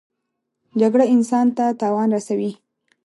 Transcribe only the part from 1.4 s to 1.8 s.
ته